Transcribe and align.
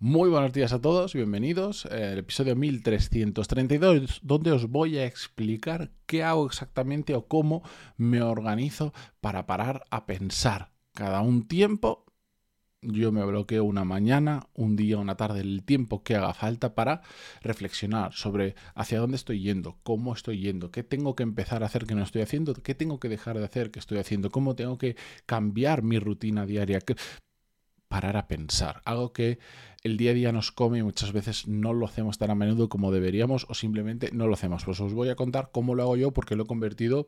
Muy 0.00 0.30
buenos 0.30 0.52
días 0.52 0.72
a 0.72 0.80
todos, 0.80 1.12
bienvenidos 1.12 1.84
al 1.86 2.18
episodio 2.18 2.54
1332, 2.54 4.20
donde 4.22 4.52
os 4.52 4.68
voy 4.68 4.96
a 4.96 5.04
explicar 5.04 5.90
qué 6.06 6.22
hago 6.22 6.46
exactamente 6.46 7.16
o 7.16 7.26
cómo 7.26 7.64
me 7.96 8.22
organizo 8.22 8.94
para 9.20 9.46
parar 9.46 9.86
a 9.90 10.06
pensar. 10.06 10.70
Cada 10.92 11.20
un 11.20 11.48
tiempo 11.48 12.04
yo 12.80 13.10
me 13.10 13.24
bloqueo 13.24 13.64
una 13.64 13.82
mañana, 13.82 14.46
un 14.54 14.76
día, 14.76 14.98
una 14.98 15.16
tarde, 15.16 15.40
el 15.40 15.64
tiempo 15.64 16.04
que 16.04 16.14
haga 16.14 16.32
falta 16.32 16.76
para 16.76 17.02
reflexionar 17.42 18.12
sobre 18.12 18.54
hacia 18.76 19.00
dónde 19.00 19.16
estoy 19.16 19.40
yendo, 19.42 19.80
cómo 19.82 20.12
estoy 20.12 20.38
yendo, 20.38 20.70
qué 20.70 20.84
tengo 20.84 21.16
que 21.16 21.24
empezar 21.24 21.64
a 21.64 21.66
hacer 21.66 21.86
que 21.86 21.96
no 21.96 22.04
estoy 22.04 22.22
haciendo, 22.22 22.54
qué 22.54 22.76
tengo 22.76 23.00
que 23.00 23.08
dejar 23.08 23.36
de 23.36 23.44
hacer 23.44 23.72
que 23.72 23.80
estoy 23.80 23.98
haciendo, 23.98 24.30
cómo 24.30 24.54
tengo 24.54 24.78
que 24.78 24.94
cambiar 25.26 25.82
mi 25.82 25.98
rutina 25.98 26.46
diaria 26.46 26.80
parar 27.88 28.16
a 28.16 28.28
pensar, 28.28 28.82
algo 28.84 29.12
que 29.12 29.38
el 29.82 29.96
día 29.96 30.10
a 30.10 30.14
día 30.14 30.32
nos 30.32 30.52
come 30.52 30.78
y 30.78 30.82
muchas 30.82 31.12
veces 31.12 31.46
no 31.46 31.72
lo 31.72 31.86
hacemos 31.86 32.18
tan 32.18 32.30
a 32.30 32.34
menudo 32.34 32.68
como 32.68 32.92
deberíamos 32.92 33.46
o 33.48 33.54
simplemente 33.54 34.10
no 34.12 34.26
lo 34.26 34.34
hacemos. 34.34 34.64
Pues 34.64 34.80
os 34.80 34.92
voy 34.92 35.08
a 35.08 35.14
contar 35.14 35.50
cómo 35.52 35.74
lo 35.74 35.82
hago 35.82 35.96
yo 35.96 36.10
porque 36.12 36.36
lo 36.36 36.44
he 36.44 36.46
convertido 36.46 37.06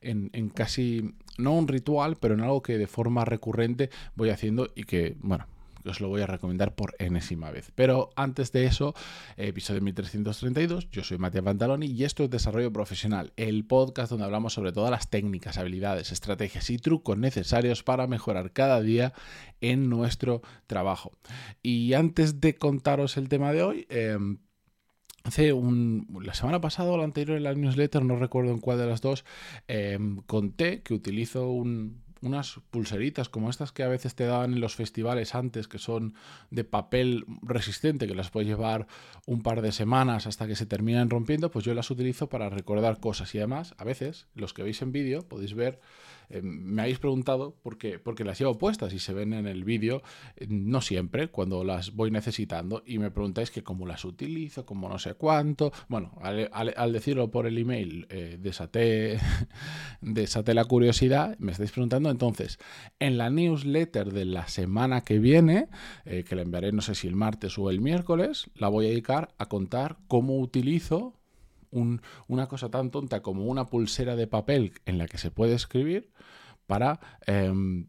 en, 0.00 0.30
en 0.32 0.50
casi, 0.50 1.14
no 1.38 1.54
un 1.54 1.66
ritual, 1.66 2.16
pero 2.16 2.34
en 2.34 2.40
algo 2.40 2.62
que 2.62 2.78
de 2.78 2.86
forma 2.86 3.24
recurrente 3.24 3.90
voy 4.16 4.30
haciendo 4.30 4.70
y 4.74 4.84
que, 4.84 5.16
bueno, 5.20 5.46
os 5.90 6.00
lo 6.00 6.08
voy 6.08 6.22
a 6.22 6.26
recomendar 6.26 6.74
por 6.74 6.94
enésima 6.98 7.50
vez. 7.50 7.72
Pero 7.74 8.10
antes 8.16 8.52
de 8.52 8.64
eso, 8.66 8.94
episodio 9.36 9.80
1332, 9.80 10.90
yo 10.90 11.04
soy 11.04 11.18
Matías 11.18 11.44
Pantaloni 11.44 11.86
y 11.86 12.04
esto 12.04 12.24
es 12.24 12.30
Desarrollo 12.30 12.72
Profesional, 12.72 13.32
el 13.36 13.64
podcast 13.64 14.10
donde 14.10 14.24
hablamos 14.24 14.54
sobre 14.54 14.72
todas 14.72 14.90
las 14.90 15.10
técnicas, 15.10 15.58
habilidades, 15.58 16.12
estrategias 16.12 16.70
y 16.70 16.78
trucos 16.78 17.18
necesarios 17.18 17.82
para 17.82 18.06
mejorar 18.06 18.52
cada 18.52 18.80
día 18.80 19.12
en 19.60 19.88
nuestro 19.88 20.42
trabajo. 20.66 21.12
Y 21.62 21.94
antes 21.94 22.40
de 22.40 22.56
contaros 22.56 23.16
el 23.16 23.28
tema 23.28 23.52
de 23.52 23.62
hoy, 23.62 23.86
em, 23.88 24.38
Hace 25.24 25.54
un, 25.54 26.06
la 26.22 26.34
semana 26.34 26.60
pasada 26.60 26.92
o 26.92 26.98
la 26.98 27.04
anterior 27.04 27.38
en 27.38 27.44
la 27.44 27.54
newsletter, 27.54 28.04
no 28.04 28.16
recuerdo 28.16 28.50
en 28.52 28.58
cuál 28.60 28.76
de 28.76 28.86
las 28.86 29.00
dos, 29.00 29.24
em, 29.68 30.18
conté 30.26 30.82
que 30.82 30.92
utilizo 30.92 31.50
un, 31.50 32.03
unas 32.24 32.60
pulseritas 32.70 33.28
como 33.28 33.50
estas 33.50 33.72
que 33.72 33.82
a 33.82 33.88
veces 33.88 34.14
te 34.14 34.24
daban 34.24 34.54
en 34.54 34.60
los 34.60 34.74
festivales 34.74 35.34
antes, 35.34 35.68
que 35.68 35.78
son 35.78 36.14
de 36.50 36.64
papel 36.64 37.24
resistente, 37.42 38.06
que 38.06 38.14
las 38.14 38.30
puedes 38.30 38.48
llevar 38.48 38.86
un 39.26 39.42
par 39.42 39.62
de 39.62 39.72
semanas 39.72 40.26
hasta 40.26 40.46
que 40.46 40.56
se 40.56 40.66
terminan 40.66 41.10
rompiendo, 41.10 41.50
pues 41.50 41.64
yo 41.64 41.74
las 41.74 41.90
utilizo 41.90 42.28
para 42.28 42.50
recordar 42.50 42.98
cosas. 42.98 43.34
Y 43.34 43.38
además, 43.38 43.74
a 43.78 43.84
veces, 43.84 44.26
los 44.34 44.54
que 44.54 44.62
veis 44.62 44.82
en 44.82 44.92
vídeo, 44.92 45.22
podéis 45.28 45.54
ver 45.54 45.80
eh, 46.28 46.42
me 46.42 46.82
habéis 46.82 46.98
preguntado 46.98 47.56
por 47.62 47.78
qué, 47.78 47.98
porque 47.98 48.24
las 48.24 48.38
llevo 48.38 48.58
puestas 48.58 48.92
y 48.92 48.98
se 48.98 49.12
ven 49.12 49.32
en 49.32 49.46
el 49.46 49.64
vídeo, 49.64 50.02
eh, 50.36 50.46
no 50.48 50.80
siempre, 50.80 51.28
cuando 51.28 51.64
las 51.64 51.94
voy 51.94 52.10
necesitando, 52.10 52.82
y 52.86 52.98
me 52.98 53.10
preguntáis 53.10 53.50
que 53.50 53.62
cómo 53.62 53.86
las 53.86 54.04
utilizo, 54.04 54.66
cómo 54.66 54.88
no 54.88 54.98
sé 54.98 55.14
cuánto. 55.14 55.72
Bueno, 55.88 56.18
al, 56.22 56.92
decirlo 56.92 57.30
por 57.30 57.46
el 57.46 57.58
email, 57.58 58.06
eh, 58.10 58.38
desaté, 58.40 59.18
desaté 60.00 60.54
la 60.54 60.64
curiosidad, 60.64 61.36
me 61.38 61.52
estáis 61.52 61.72
preguntando. 61.72 62.10
Entonces, 62.10 62.58
en 62.98 63.18
la 63.18 63.30
newsletter 63.30 64.12
de 64.12 64.24
la 64.24 64.48
semana 64.48 65.02
que 65.02 65.18
viene, 65.18 65.68
que 66.04 66.36
la 66.36 66.42
enviaré 66.42 66.72
no 66.72 66.82
sé 66.82 66.94
si 66.94 67.06
el 67.06 67.16
martes 67.16 67.58
o 67.58 67.70
el 67.70 67.80
miércoles, 67.80 68.50
la 68.54 68.68
voy 68.68 68.86
a 68.86 68.88
dedicar 68.90 69.34
a 69.38 69.46
contar 69.46 69.98
cómo 70.08 70.38
utilizo 70.38 71.14
una 72.28 72.46
cosa 72.46 72.70
tan 72.70 72.90
tonta 72.90 73.22
como 73.22 73.46
una 73.46 73.66
pulsera 73.66 74.16
de 74.16 74.26
papel 74.26 74.72
en 74.86 74.98
la 74.98 75.06
que 75.06 75.18
se 75.18 75.30
puede 75.30 75.54
escribir 75.54 76.12
para 76.66 77.00
em, 77.26 77.88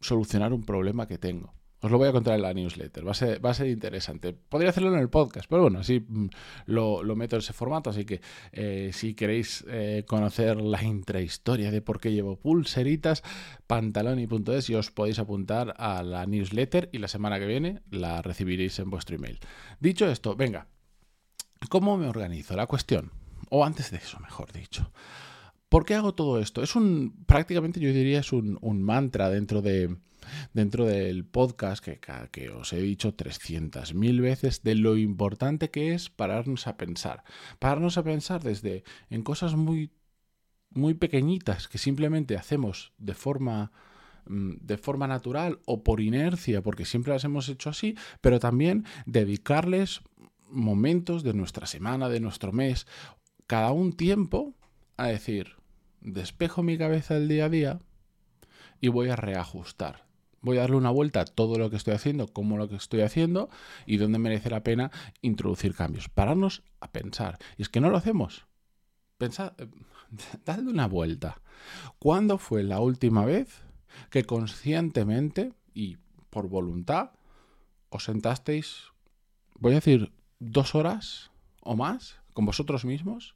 solucionar 0.00 0.52
un 0.52 0.64
problema 0.64 1.06
que 1.06 1.18
tengo. 1.18 1.58
Os 1.80 1.92
lo 1.92 1.98
voy 1.98 2.08
a 2.08 2.12
contar 2.12 2.34
en 2.34 2.42
la 2.42 2.52
newsletter, 2.52 3.06
va 3.06 3.12
a 3.12 3.14
ser, 3.14 3.44
va 3.44 3.50
a 3.50 3.54
ser 3.54 3.68
interesante. 3.68 4.32
Podría 4.32 4.70
hacerlo 4.70 4.92
en 4.92 4.98
el 4.98 5.10
podcast, 5.10 5.48
pero 5.48 5.62
bueno, 5.62 5.78
así 5.78 6.00
mm, 6.00 6.26
lo, 6.66 7.04
meto 7.14 7.36
en 7.36 7.40
ese 7.40 7.52
formato, 7.52 7.90
así 7.90 8.04
que 8.04 8.20
eh, 8.50 8.90
si 8.92 9.14
queréis 9.14 9.64
eh, 9.68 10.04
conocer 10.08 10.60
la 10.60 10.82
intrahistoria 10.82 11.70
de 11.70 11.80
por 11.80 12.00
qué 12.00 12.10
llevo 12.10 12.36
pulseritas, 12.36 13.22
pantaloni.es 13.68 14.70
y 14.70 14.74
os 14.74 14.90
podéis 14.90 15.20
apuntar 15.20 15.74
a 15.78 16.02
la 16.02 16.26
newsletter 16.26 16.88
y 16.92 16.98
la 16.98 17.06
semana 17.06 17.38
que 17.38 17.46
viene 17.46 17.80
la 17.92 18.22
recibiréis 18.22 18.76
en 18.80 18.90
vuestro 18.90 19.14
email. 19.14 19.38
Dicho 19.78 20.08
esto, 20.10 20.34
venga, 20.34 20.66
¿Cómo 21.68 21.96
me 21.96 22.08
organizo? 22.08 22.56
La 22.56 22.66
cuestión, 22.66 23.10
o 23.50 23.64
antes 23.64 23.90
de 23.90 23.98
eso, 23.98 24.18
mejor 24.20 24.52
dicho. 24.52 24.90
¿Por 25.68 25.84
qué 25.84 25.94
hago 25.94 26.14
todo 26.14 26.40
esto? 26.40 26.62
Es 26.62 26.76
un, 26.76 27.24
prácticamente 27.26 27.78
yo 27.80 27.92
diría, 27.92 28.20
es 28.20 28.32
un, 28.32 28.82
mantra 28.82 29.28
dentro 29.28 29.60
de, 29.60 29.94
dentro 30.54 30.86
del 30.86 31.26
podcast 31.26 31.84
que, 31.84 32.00
que 32.30 32.48
os 32.48 32.72
he 32.72 32.80
dicho 32.80 33.14
300.000 33.14 34.20
veces 34.20 34.62
de 34.62 34.76
lo 34.76 34.96
importante 34.96 35.70
que 35.70 35.92
es 35.92 36.08
pararnos 36.08 36.66
a 36.66 36.78
pensar. 36.78 37.22
Pararnos 37.58 37.98
a 37.98 38.02
pensar 38.02 38.42
desde 38.42 38.82
en 39.10 39.22
cosas 39.22 39.56
muy, 39.56 39.90
muy 40.70 40.94
pequeñitas 40.94 41.68
que 41.68 41.76
simplemente 41.76 42.36
hacemos 42.36 42.92
de 42.96 43.12
forma 43.12 43.70
mm, 44.26 44.52
de 44.60 44.78
forma 44.78 45.06
natural 45.06 45.58
o 45.66 45.82
por 45.82 46.00
inercia, 46.00 46.62
porque 46.62 46.86
siempre 46.86 47.12
las 47.12 47.24
hemos 47.24 47.46
hecho 47.50 47.68
así, 47.68 47.94
pero 48.22 48.40
también 48.40 48.86
dedicarles 49.04 50.00
momentos 50.50 51.22
de 51.22 51.34
nuestra 51.34 51.66
semana, 51.66 52.08
de 52.08 52.20
nuestro 52.20 52.52
mes, 52.52 52.86
cada 53.46 53.72
un 53.72 53.92
tiempo 53.92 54.54
a 54.96 55.06
decir, 55.06 55.56
despejo 56.00 56.62
mi 56.62 56.78
cabeza 56.78 57.16
el 57.16 57.28
día 57.28 57.46
a 57.46 57.48
día 57.48 57.80
y 58.80 58.88
voy 58.88 59.08
a 59.10 59.16
reajustar. 59.16 60.06
Voy 60.40 60.58
a 60.58 60.60
darle 60.60 60.76
una 60.76 60.90
vuelta 60.90 61.20
a 61.20 61.24
todo 61.24 61.58
lo 61.58 61.68
que 61.68 61.76
estoy 61.76 61.94
haciendo, 61.94 62.28
cómo 62.28 62.58
lo 62.58 62.68
que 62.68 62.76
estoy 62.76 63.00
haciendo 63.00 63.48
y 63.86 63.96
dónde 63.96 64.18
merece 64.18 64.50
la 64.50 64.62
pena 64.62 64.92
introducir 65.20 65.74
cambios. 65.74 66.08
Pararnos 66.08 66.62
a 66.80 66.92
pensar. 66.92 67.38
Y 67.56 67.62
es 67.62 67.68
que 67.68 67.80
no 67.80 67.90
lo 67.90 67.96
hacemos. 67.96 68.46
Pensad, 69.16 69.52
eh, 69.58 69.68
dadle 70.44 70.70
una 70.70 70.86
vuelta. 70.86 71.40
¿Cuándo 71.98 72.38
fue 72.38 72.62
la 72.62 72.80
última 72.80 73.24
vez 73.24 73.62
que 74.10 74.24
conscientemente 74.24 75.54
y 75.74 75.96
por 76.30 76.48
voluntad 76.48 77.10
os 77.90 78.04
sentasteis, 78.04 78.92
voy 79.58 79.72
a 79.72 79.76
decir, 79.76 80.12
dos 80.38 80.74
horas 80.74 81.30
o 81.60 81.76
más 81.76 82.18
con 82.32 82.46
vosotros 82.46 82.84
mismos, 82.84 83.34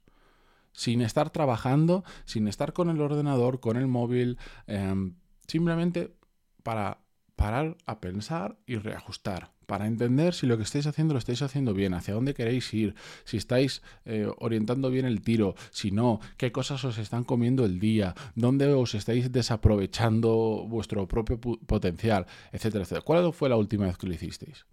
sin 0.73 1.03
estar 1.03 1.31
trabajando, 1.31 2.05
sin 2.25 2.49
estar 2.49 2.73
con 2.73 2.89
el 2.89 3.01
ordenador, 3.01 3.61
con 3.61 3.77
el 3.77 3.87
móvil, 3.87 4.39
em, 4.67 5.15
simplemente 5.47 6.15
para 6.62 6.99
parar 7.37 7.77
a 7.87 8.01
pensar 8.01 8.59
y 8.67 8.77
reajustar, 8.77 9.51
para 9.67 9.87
entender 9.87 10.35
si 10.35 10.47
lo 10.47 10.57
que 10.57 10.62
estáis 10.62 10.87
haciendo 10.87 11.15
lo 11.15 11.19
estáis 11.19 11.43
haciendo 11.43 11.75
bien, 11.75 11.95
hacia 11.95 12.15
dónde 12.15 12.35
queréis 12.35 12.73
ir, 12.73 12.95
si 13.25 13.37
estáis 13.37 13.83
eh, 14.05 14.31
orientando 14.39 14.91
bien 14.91 15.07
el 15.07 15.23
tiro, 15.23 15.55
si 15.71 15.91
no, 15.91 16.21
qué 16.37 16.53
cosas 16.53 16.85
os 16.85 16.99
están 16.99 17.25
comiendo 17.25 17.65
el 17.65 17.81
día, 17.81 18.15
dónde 18.35 18.73
os 18.73 18.95
estáis 18.95 19.33
desaprovechando 19.33 20.67
vuestro 20.69 21.09
propio 21.09 21.41
potencial, 21.41 22.27
etcétera, 22.53 22.85
etcétera. 22.85 23.05
¿Cuál 23.05 23.33
fue 23.33 23.49
la 23.49 23.57
última 23.57 23.87
vez 23.87 23.99
que 23.99 24.07
lo 24.07 24.15
hicisteis? 24.15 24.67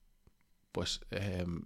Pues 0.71 1.01
em, 1.09 1.63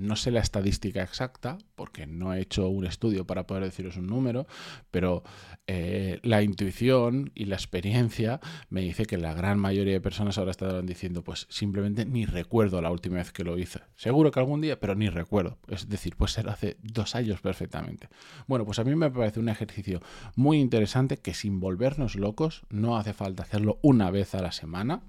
no 0.00 0.16
sé 0.16 0.30
la 0.30 0.40
estadística 0.40 1.02
exacta, 1.02 1.58
porque 1.74 2.06
no 2.06 2.34
he 2.34 2.40
hecho 2.40 2.68
un 2.68 2.86
estudio 2.86 3.26
para 3.26 3.46
poder 3.46 3.64
deciros 3.64 3.96
un 3.96 4.06
número, 4.06 4.46
pero 4.90 5.22
eh, 5.66 6.18
la 6.22 6.42
intuición 6.42 7.30
y 7.34 7.44
la 7.44 7.56
experiencia 7.56 8.40
me 8.68 8.80
dice 8.80 9.06
que 9.06 9.18
la 9.18 9.34
gran 9.34 9.58
mayoría 9.58 9.94
de 9.94 10.00
personas 10.00 10.38
ahora 10.38 10.50
estarán 10.50 10.86
diciendo, 10.86 11.22
pues 11.22 11.46
simplemente 11.50 12.04
ni 12.04 12.26
recuerdo 12.26 12.80
la 12.80 12.90
última 12.90 13.16
vez 13.16 13.32
que 13.32 13.44
lo 13.44 13.58
hice. 13.58 13.80
Seguro 13.96 14.30
que 14.30 14.40
algún 14.40 14.60
día, 14.60 14.80
pero 14.80 14.94
ni 14.94 15.08
recuerdo. 15.08 15.58
Es 15.68 15.88
decir, 15.88 16.16
pues 16.16 16.32
ser 16.32 16.48
hace 16.48 16.76
dos 16.82 17.14
años 17.14 17.40
perfectamente. 17.40 18.08
Bueno, 18.46 18.64
pues 18.64 18.78
a 18.78 18.84
mí 18.84 18.94
me 18.94 19.10
parece 19.10 19.40
un 19.40 19.48
ejercicio 19.48 20.00
muy 20.34 20.58
interesante 20.58 21.18
que 21.18 21.34
sin 21.34 21.60
volvernos 21.60 22.16
locos, 22.16 22.62
no 22.70 22.96
hace 22.96 23.12
falta 23.12 23.42
hacerlo 23.42 23.78
una 23.82 24.10
vez 24.10 24.34
a 24.34 24.42
la 24.42 24.52
semana, 24.52 25.02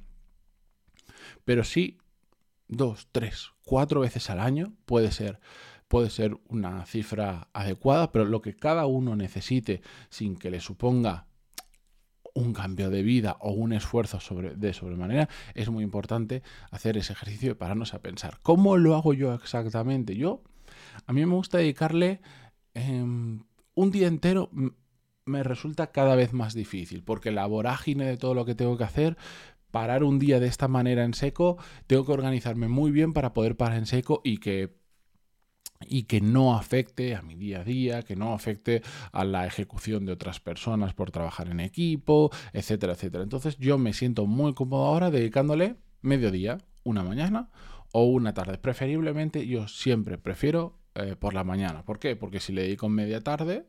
pero 1.46 1.64
sí 1.64 1.98
dos, 2.72 3.10
tres, 3.12 3.52
cuatro 3.64 4.00
veces 4.00 4.30
al 4.32 4.40
año 4.40 4.74
puede 4.86 5.12
ser 5.12 5.40
puede 5.88 6.10
ser 6.10 6.38
una 6.48 6.86
cifra 6.86 7.50
adecuada, 7.52 8.14
pero 8.14 8.24
lo 8.24 8.42
que 8.42 8.56
cada 8.56 8.86
uno 8.86 9.18
necesite 9.18 9.82
sin 10.10 10.38
que 10.38 10.50
le 10.50 10.62
suponga 10.62 11.28
un 12.34 12.54
cambio 12.54 12.90
de 12.90 13.04
vida 13.04 13.36
o 13.42 13.52
un 13.52 13.74
esfuerzo 13.74 14.22
sobre, 14.22 14.56
de 14.56 14.74
sobremanera, 14.74 15.28
es 15.54 15.70
muy 15.70 15.84
importante 15.84 16.44
hacer 16.70 16.96
ese 16.96 17.12
ejercicio 17.12 17.52
y 17.52 17.56
pararnos 17.56 17.94
a 17.94 18.02
pensar. 18.02 18.40
¿Cómo 18.42 18.78
lo 18.78 18.96
hago 18.96 19.14
yo 19.14 19.34
exactamente? 19.34 20.16
Yo, 20.16 20.42
a 21.08 21.12
mí 21.12 21.26
me 21.26 21.36
gusta 21.36 21.58
dedicarle 21.58 22.22
em, 22.74 23.44
un 23.76 23.92
día 23.92 24.08
entero, 24.08 24.50
me 25.26 25.44
resulta 25.44 25.92
cada 25.92 26.16
vez 26.16 26.32
más 26.32 26.54
difícil, 26.54 27.04
porque 27.04 27.32
la 27.32 27.46
vorágine 27.48 28.06
de 28.06 28.16
todo 28.16 28.34
lo 28.34 28.46
que 28.46 28.56
tengo 28.56 28.78
que 28.78 28.86
hacer 28.86 29.18
parar 29.72 30.04
un 30.04 30.20
día 30.20 30.40
de 30.40 30.48
esta 30.48 30.68
manera 30.68 31.04
en 31.04 31.14
seco, 31.14 31.58
tengo 31.88 32.06
que 32.06 32.12
organizarme 32.12 32.68
muy 32.68 32.92
bien 32.92 33.14
para 33.14 33.34
poder 33.34 33.58
parar 33.58 33.78
en 33.78 33.86
seco 33.86 34.22
y 34.24 34.38
que 34.38 34.80
y 35.88 36.04
que 36.04 36.22
no 36.22 36.56
afecte 36.56 37.16
a 37.16 37.22
mi 37.22 37.36
día 37.36 37.62
a 37.62 37.64
día, 37.64 38.04
que 38.04 38.16
no 38.16 38.34
afecte 38.34 38.82
a 39.12 39.24
la 39.24 39.48
ejecución 39.48 40.06
de 40.06 40.12
otras 40.12 40.40
personas 40.40 40.94
por 40.94 41.12
trabajar 41.12 41.50
en 41.50 41.60
equipo, 41.60 42.30
etcétera, 42.54 42.94
etcétera. 42.94 43.24
Entonces 43.24 43.58
yo 43.58 43.78
me 43.78 43.94
siento 43.94 44.26
muy 44.26 44.54
cómodo 44.54 44.86
ahora 44.86 45.12
dedicándole 45.12 45.78
medio 46.02 46.32
día, 46.32 46.58
una 46.84 47.04
mañana 47.04 47.50
o 47.92 48.06
una 48.06 48.34
tarde. 48.34 48.58
Preferiblemente 48.58 49.48
yo 49.48 49.68
siempre 49.68 50.18
prefiero 50.18 50.80
eh, 50.96 51.16
por 51.18 51.34
la 51.34 51.44
mañana. 51.44 51.84
¿Por 51.84 52.00
qué? 52.00 52.16
Porque 52.16 52.40
si 52.40 52.54
le 52.54 52.64
dedico 52.64 52.90
media 52.90 53.22
tarde, 53.22 53.68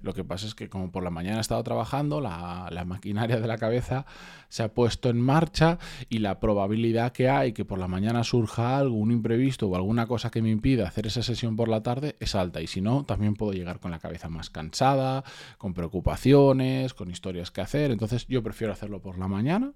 lo 0.00 0.14
que 0.14 0.24
pasa 0.24 0.46
es 0.46 0.54
que 0.54 0.68
como 0.68 0.92
por 0.92 1.02
la 1.02 1.10
mañana 1.10 1.38
he 1.38 1.40
estado 1.40 1.62
trabajando, 1.64 2.20
la, 2.20 2.84
maquinaria 2.86 3.40
de 3.40 3.46
la 3.46 3.58
cabeza 3.58 4.06
se 4.48 4.62
ha 4.62 4.72
puesto 4.72 5.10
en 5.10 5.20
marcha 5.20 5.78
y 6.08 6.18
la 6.18 6.40
probabilidad 6.40 7.12
que 7.12 7.28
hay 7.28 7.52
que 7.52 7.64
por 7.64 7.78
la 7.78 7.88
mañana 7.88 8.24
surja 8.24 8.78
algo, 8.78 8.98
imprevisto 9.10 9.68
o 9.68 9.76
alguna 9.76 10.06
cosa 10.06 10.30
que 10.30 10.42
me 10.42 10.50
impida 10.50 10.86
hacer 10.86 11.06
esa 11.06 11.22
sesión 11.22 11.56
por 11.56 11.68
la 11.68 11.82
tarde 11.82 12.16
es 12.20 12.34
alta. 12.34 12.60
Y 12.60 12.66
si 12.66 12.80
no, 12.80 13.04
también 13.04 13.34
puedo 13.34 13.52
llegar 13.52 13.80
con 13.80 13.90
la 13.90 13.98
cabeza 13.98 14.28
más 14.28 14.50
cansada, 14.50 15.24
con 15.58 15.74
preocupaciones, 15.74 16.94
con 16.94 17.10
historias 17.10 17.50
que 17.50 17.60
hacer. 17.60 17.90
Entonces 17.90 18.26
yo 18.28 18.42
prefiero 18.42 18.72
hacerlo 18.72 19.00
por 19.00 19.18
la 19.18 19.28
mañana 19.28 19.72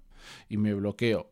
y 0.47 0.57
me 0.57 0.73
bloqueo 0.73 1.29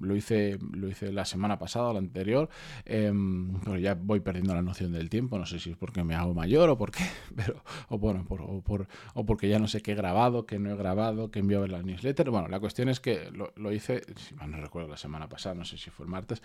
lo 0.00 0.16
hice, 0.16 0.58
lo 0.72 0.88
hice 0.88 1.12
la 1.12 1.24
semana 1.24 1.58
pasada, 1.58 1.92
la 1.92 1.98
anterior, 1.98 2.48
em, 2.84 3.58
pero 3.60 3.78
ya 3.78 3.94
voy 3.94 4.20
perdiendo 4.20 4.54
la 4.54 4.62
noción 4.62 4.92
del 4.92 5.10
tiempo, 5.10 5.38
no 5.38 5.46
sé 5.46 5.58
si 5.58 5.70
es 5.70 5.76
porque 5.76 6.04
me 6.04 6.14
hago 6.14 6.34
mayor 6.34 6.68
o 6.70 6.78
por 6.78 6.90
qué, 6.90 7.04
pero, 7.36 7.62
o 7.88 7.98
bueno, 7.98 8.24
por, 8.24 8.42
o, 8.42 8.60
por, 8.62 8.86
o 9.14 9.26
porque 9.26 9.48
ya 9.48 9.58
no 9.58 9.68
sé 9.68 9.80
qué 9.80 9.92
he 9.92 9.94
grabado, 9.94 10.46
qué 10.46 10.58
no 10.58 10.70
he 10.70 10.76
grabado, 10.76 11.30
qué 11.30 11.40
enviado 11.40 11.64
en 11.64 11.72
la 11.72 11.82
newsletter. 11.82 12.30
Bueno, 12.30 12.48
la 12.48 12.60
cuestión 12.60 12.88
es 12.88 13.00
que 13.00 13.30
lo, 13.30 13.52
lo 13.56 13.72
hice, 13.72 14.02
si 14.16 14.34
mal 14.34 14.50
no 14.50 14.60
recuerdo, 14.60 14.88
la 14.88 14.96
semana 14.96 15.28
pasada, 15.28 15.54
no 15.54 15.64
sé 15.64 15.78
si 15.78 15.90
fue 15.90 16.04
el 16.06 16.10
martes, 16.10 16.42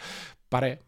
paré 0.49 0.81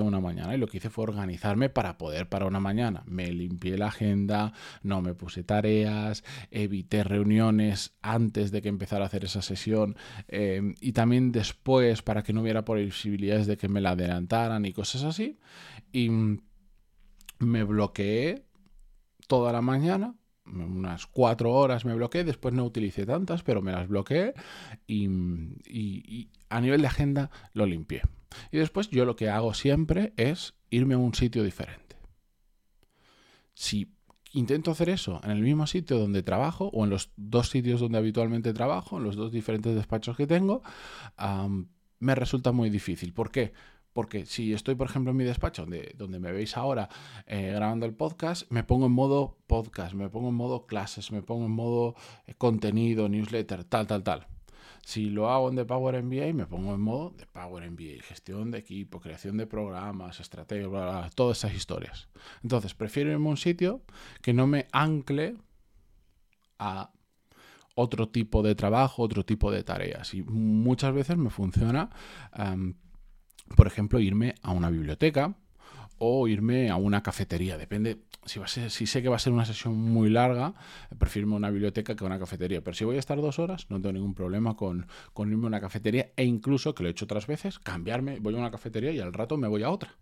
una 0.00 0.20
mañana 0.20 0.54
y 0.54 0.58
lo 0.58 0.66
que 0.66 0.78
hice 0.78 0.90
fue 0.90 1.04
organizarme 1.04 1.68
para 1.68 1.98
poder 1.98 2.28
para 2.28 2.46
una 2.46 2.60
mañana. 2.60 3.02
Me 3.06 3.30
limpié 3.32 3.76
la 3.76 3.88
agenda, 3.88 4.52
no 4.82 5.02
me 5.02 5.14
puse 5.14 5.44
tareas, 5.44 6.24
evité 6.50 7.04
reuniones 7.04 7.94
antes 8.02 8.50
de 8.50 8.62
que 8.62 8.68
empezara 8.68 9.04
a 9.04 9.06
hacer 9.06 9.24
esa 9.24 9.42
sesión 9.42 9.96
em, 10.28 10.74
y 10.80 10.92
también 10.92 11.32
después 11.32 12.02
para 12.02 12.22
que 12.22 12.32
no 12.32 12.42
hubiera 12.42 12.64
posibilidades 12.64 13.46
de 13.46 13.56
que 13.56 13.68
me 13.68 13.80
la 13.80 13.90
adelantaran 13.90 14.64
y 14.64 14.72
cosas 14.72 15.04
así. 15.04 15.38
Y 15.92 16.10
me 17.38 17.64
bloqueé 17.64 18.44
toda 19.26 19.52
la 19.52 19.62
mañana 19.62 20.14
unas 20.46 21.06
cuatro 21.06 21.52
horas 21.52 21.84
me 21.84 21.94
bloqueé, 21.94 22.24
después 22.24 22.54
no 22.54 22.64
utilicé 22.64 23.06
tantas, 23.06 23.42
pero 23.42 23.62
me 23.62 23.72
las 23.72 23.88
bloqueé 23.88 24.34
y, 24.86 26.28
a 26.48 26.60
nivel 26.60 26.82
de 26.82 26.86
agenda 26.86 27.30
lo 27.54 27.66
limpié. 27.66 28.02
Y 28.50 28.58
después 28.58 28.88
yo 28.90 29.04
lo 29.04 29.16
que 29.16 29.28
hago 29.28 29.54
siempre 29.54 30.12
es 30.16 30.54
irme 30.70 30.94
a 30.94 30.98
un 30.98 31.14
sitio 31.14 31.42
diferente. 31.42 31.96
Si 33.54 33.92
intento 34.32 34.70
hacer 34.70 34.88
eso 34.88 35.20
en 35.24 35.30
el 35.30 35.42
mismo 35.42 35.66
sitio 35.66 35.98
donde 35.98 36.22
trabajo 36.22 36.70
o 36.72 36.84
en 36.84 36.90
los 36.90 37.10
dos 37.16 37.50
sitios 37.50 37.80
donde 37.80 37.98
habitualmente 37.98 38.52
trabajo, 38.52 38.98
en 38.98 39.04
los 39.04 39.16
dos 39.16 39.30
diferentes 39.30 39.74
despachos 39.74 40.16
que 40.16 40.26
tengo, 40.26 40.62
me 41.98 42.14
resulta 42.14 42.52
muy 42.52 42.70
difícil. 42.70 43.12
¿Por 43.12 43.30
qué? 43.30 43.52
Porque 43.92 44.24
si 44.24 44.54
estoy, 44.54 44.74
por 44.74 44.88
ejemplo, 44.88 45.10
en 45.10 45.18
mi 45.18 45.24
despacho, 45.24 45.62
donde, 45.62 45.94
donde 45.98 46.18
me 46.18 46.32
veis 46.32 46.56
ahora 46.56 46.88
eh, 47.26 47.52
grabando 47.54 47.84
el 47.84 47.92
podcast, 47.92 48.50
me 48.50 48.64
pongo 48.64 48.86
en 48.86 48.92
modo 48.92 49.36
podcast, 49.46 49.94
me 49.94 50.08
pongo 50.08 50.30
en 50.30 50.34
modo 50.34 50.66
clases, 50.66 51.12
me 51.12 51.22
pongo 51.22 51.44
en 51.44 51.52
modo 51.52 51.94
eh, 52.26 52.34
contenido, 52.34 53.10
newsletter, 53.10 53.64
tal, 53.64 53.86
tal, 53.86 54.02
tal. 54.02 54.26
Si 54.82 55.10
lo 55.10 55.30
hago 55.30 55.48
en 55.48 55.56
The 55.56 55.64
Power 55.64 56.02
MBA, 56.02 56.32
me 56.34 56.46
pongo 56.46 56.74
en 56.74 56.80
modo 56.80 57.10
de 57.16 57.26
Power 57.26 57.70
MBA, 57.70 58.02
gestión 58.02 58.50
de 58.50 58.58
equipo, 58.58 59.00
creación 59.00 59.36
de 59.36 59.46
programas, 59.46 60.20
estrategia, 60.20 60.66
bla, 60.66 60.82
bla, 60.82 61.10
todas 61.14 61.38
esas 61.38 61.54
historias. 61.54 62.08
Entonces, 62.42 62.74
prefiero 62.74 63.10
irme 63.10 63.26
a 63.28 63.30
un 63.30 63.36
sitio 63.36 63.82
que 64.20 64.32
no 64.34 64.46
me 64.46 64.66
ancle 64.72 65.36
a 66.58 66.90
otro 67.74 68.08
tipo 68.08 68.42
de 68.42 68.54
trabajo, 68.54 69.02
otro 69.02 69.24
tipo 69.24 69.50
de 69.50 69.62
tareas. 69.62 70.14
Y 70.14 70.22
muchas 70.22 70.92
veces 70.92 71.16
me 71.16 71.30
funciona 71.30 71.90
por 73.56 73.66
ejemplo, 73.66 74.00
irme 74.00 74.34
a 74.42 74.52
una 74.52 74.70
biblioteca 74.70 75.34
o 76.04 76.26
irme 76.26 76.68
a 76.68 76.74
una 76.74 77.00
cafetería. 77.00 77.56
Depende, 77.56 77.98
si, 78.24 78.86
sé 78.86 79.02
que 79.02 79.08
va 79.08 79.14
a 79.14 79.20
ser 79.20 79.32
una 79.32 79.44
sesión 79.44 79.76
muy 79.76 80.10
larga, 80.10 80.52
prefiero 80.98 81.28
una 81.28 81.48
biblioteca 81.48 81.94
que 81.94 82.04
una 82.04 82.18
cafetería. 82.18 82.60
Pero 82.60 82.74
si 82.74 82.84
voy 82.84 82.96
a 82.96 82.98
estar 82.98 83.20
dos 83.20 83.38
horas, 83.38 83.66
no 83.70 83.80
tengo 83.80 83.92
ningún 83.92 84.12
problema 84.12 84.56
con, 84.56 84.88
irme 85.16 85.44
a 85.44 85.46
una 85.46 85.60
cafetería 85.60 86.10
e 86.16 86.24
incluso, 86.24 86.74
que 86.74 86.82
lo 86.82 86.88
he 86.88 86.92
hecho 86.92 87.04
otras 87.04 87.28
veces, 87.28 87.60
cambiarme, 87.60 88.18
voy 88.18 88.34
a 88.34 88.38
una 88.38 88.50
cafetería 88.50 88.90
y 88.90 88.98
al 88.98 89.12
rato 89.12 89.36
me 89.36 89.46
voy 89.46 89.62
a 89.62 89.70
otra. 89.70 89.96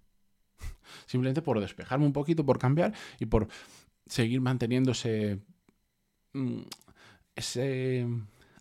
Simplemente 1.07 1.43
por 1.43 1.61
despejarme 1.61 2.07
un 2.07 2.15
poquito, 2.15 2.47
por 2.47 2.59
cambiar 2.59 2.95
y 3.19 3.27
por 3.27 3.49
seguir 4.07 4.41
manteniendo 4.41 4.93
ese, 4.93 5.41
mm, 6.33 6.63
ese 7.37 8.07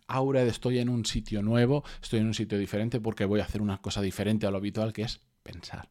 aura 0.08 0.44
de 0.44 0.50
estoy 0.50 0.78
en 0.78 0.90
un 0.90 1.06
sitio 1.06 1.40
nuevo, 1.40 1.84
estoy 2.02 2.20
en 2.20 2.26
un 2.26 2.34
sitio 2.34 2.58
diferente 2.58 3.00
porque 3.00 3.24
voy 3.24 3.40
a 3.40 3.44
hacer 3.44 3.62
una 3.62 3.80
cosa 3.80 4.02
diferente 4.02 4.46
a 4.46 4.50
lo 4.50 4.58
habitual 4.58 4.92
que 4.92 5.04
es 5.04 5.22
pensar. 5.42 5.88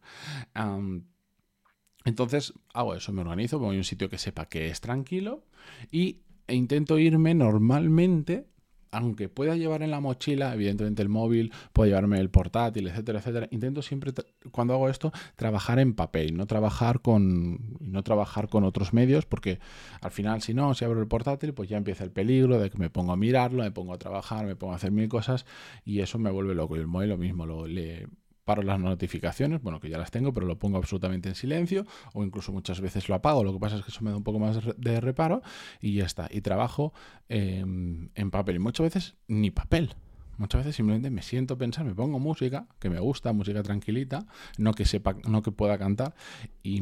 Entonces 2.05 2.53
hago 2.73 2.95
eso, 2.95 3.11
me 3.13 3.21
organizo, 3.21 3.59
voy 3.59 3.75
a 3.75 3.79
un 3.79 3.83
sitio 3.83 4.09
que 4.09 4.17
sepa 4.17 4.45
que 4.45 4.69
es 4.69 4.81
tranquilo 4.81 5.43
y, 5.91 6.21
e 6.47 6.55
intento 6.55 6.97
irme 6.97 7.35
normalmente 7.35 8.47
aunque 8.91 9.29
pueda 9.29 9.55
llevar 9.55 9.83
en 9.83 9.91
la 9.91 9.99
mochila, 9.99 10.53
evidentemente 10.53 11.01
el 11.01 11.09
móvil, 11.09 11.51
puedo 11.73 11.87
llevarme 11.87 12.19
el 12.19 12.29
portátil, 12.29 12.87
etcétera, 12.87 13.19
etcétera, 13.19 13.47
intento 13.51 13.81
siempre, 13.81 14.13
cuando 14.51 14.73
hago 14.73 14.89
esto, 14.89 15.11
trabajar 15.35 15.79
en 15.79 15.93
papel, 15.93 16.35
no 16.35 16.47
trabajar 16.47 17.01
con, 17.01 17.77
no 17.79 18.03
trabajar 18.03 18.49
con 18.49 18.63
otros 18.63 18.93
medios, 18.93 19.25
porque 19.25 19.59
al 20.01 20.11
final, 20.11 20.41
si 20.41 20.53
no, 20.53 20.73
si 20.73 20.85
abro 20.85 20.99
el 21.01 21.07
portátil, 21.07 21.53
pues 21.53 21.69
ya 21.69 21.77
empieza 21.77 22.03
el 22.03 22.11
peligro 22.11 22.59
de 22.59 22.69
que 22.69 22.77
me 22.77 22.89
pongo 22.89 23.11
a 23.11 23.17
mirarlo, 23.17 23.63
me 23.63 23.71
pongo 23.71 23.93
a 23.93 23.99
trabajar, 23.99 24.45
me 24.45 24.55
pongo 24.55 24.73
a 24.73 24.77
hacer 24.77 24.91
mil 24.91 25.07
cosas 25.07 25.45
y 25.85 25.99
eso 25.99 26.17
me 26.19 26.31
vuelve 26.31 26.55
loco. 26.55 26.75
Y 26.75 26.79
el 26.79 26.87
móvil 26.87 27.09
lo 27.09 27.17
mismo, 27.17 27.45
lo, 27.45 27.67
le, 27.67 28.07
paro 28.49 28.63
las 28.63 28.79
notificaciones, 28.79 29.61
bueno, 29.61 29.79
que 29.79 29.91
ya 29.91 29.99
las 29.99 30.09
tengo, 30.09 30.33
pero 30.33 30.47
lo 30.47 30.57
pongo 30.57 30.77
absolutamente 30.77 31.29
en 31.29 31.35
silencio 31.35 31.85
o 32.15 32.23
incluso 32.23 32.51
muchas 32.51 32.81
veces 32.81 33.07
lo 33.07 33.13
apago. 33.13 33.43
Lo 33.43 33.53
que 33.53 33.59
pasa 33.59 33.75
es 33.75 33.83
que 33.83 33.91
eso 33.91 34.03
me 34.03 34.09
da 34.09 34.17
un 34.17 34.23
poco 34.23 34.39
más 34.39 34.57
de 34.75 34.99
reparo 34.99 35.43
y 35.79 35.93
ya 35.93 36.05
está. 36.05 36.27
Y 36.31 36.41
trabajo 36.41 36.91
em, 37.27 38.09
en 38.15 38.31
papel 38.31 38.55
y 38.55 38.59
muchas 38.59 38.85
veces 38.85 39.15
ni 39.27 39.51
papel. 39.51 39.93
Muchas 40.37 40.61
veces 40.61 40.77
simplemente 40.77 41.11
me 41.11 41.21
siento 41.21 41.53
a 41.53 41.57
pensar, 41.59 41.85
me 41.85 41.93
pongo 41.93 42.17
música 42.17 42.65
que 42.79 42.89
me 42.89 42.99
gusta, 42.99 43.33
música 43.33 43.61
tranquilita, 43.61 44.25
no 44.57 44.73
que 44.73 44.85
sepa, 44.85 45.15
no 45.27 45.43
que 45.43 45.51
pueda 45.51 45.77
cantar 45.77 46.15
y, 46.63 46.81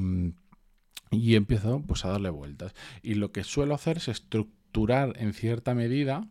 y 1.12 1.36
empiezo 1.36 1.84
pues 1.86 2.06
a 2.06 2.12
darle 2.12 2.30
vueltas. 2.30 2.76
Y 3.02 3.16
lo 3.16 3.34
que 3.34 3.44
suelo 3.44 3.76
hacer 3.76 3.98
es 3.98 4.08
estructurar 4.08 5.16
en 5.18 5.34
cierta 5.34 5.76
medida 5.76 6.30